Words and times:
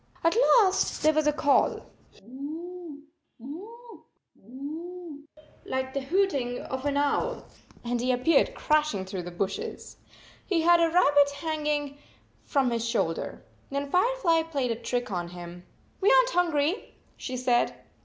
At 0.23 0.35
last 0.57 1.03
there 1.03 1.13
was 1.13 1.27
a 1.27 1.31
call," 1.31 1.85
Hoo, 2.19 3.03
hoo, 3.37 4.03
hoooooo," 4.41 5.23
like 5.63 5.93
the 5.93 6.01
hooting 6.01 6.57
of 6.59 6.87
an 6.87 6.97
owl, 6.97 7.45
and 7.83 8.01
he 8.01 8.11
appeared 8.11 8.55
crashing 8.55 9.05
through 9.05 9.21
the 9.21 9.29
bushes. 9.29 9.97
He 10.43 10.61
had 10.61 10.79
a 10.79 10.89
rabbit 10.89 11.29
hanging 11.37 11.99
from 12.45 12.69
58 12.71 12.73
his 12.77 12.89
shoulder. 12.89 13.45
Then 13.69 13.91
Firefly 13.91 14.41
played 14.41 14.71
a 14.71 14.75
trick 14.75 15.11
on 15.11 15.27
him." 15.27 15.67
We 16.01 16.11
aren 16.11 16.25
t 16.25 16.33
hungry," 16.33 16.95
she 17.15 17.37
said. 17.37 17.75